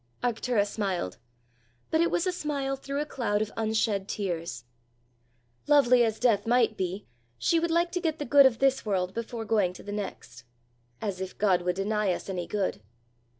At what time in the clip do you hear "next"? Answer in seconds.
9.91-10.43